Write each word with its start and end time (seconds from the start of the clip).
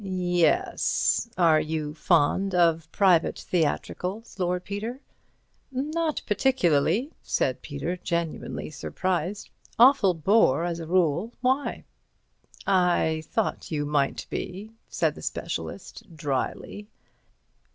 "Yes. 0.03 1.29
Are 1.37 1.59
you 1.59 1.93
fond 1.93 2.55
of 2.55 2.91
private 2.91 3.37
theatricals, 3.37 4.39
Lord 4.39 4.63
Peter?" 4.65 4.99
"Not 5.71 6.23
particularly," 6.25 7.11
said 7.21 7.61
Peter, 7.61 7.97
genuinely 7.97 8.71
surprised. 8.71 9.51
"Awful 9.77 10.15
bore 10.15 10.65
as 10.65 10.79
a 10.79 10.87
rule. 10.87 11.33
Why?" 11.41 11.83
"I 12.65 13.21
thought 13.27 13.69
you 13.69 13.85
might 13.85 14.25
be," 14.31 14.71
said 14.89 15.13
the 15.13 15.21
specialist, 15.21 16.15
drily. 16.15 16.87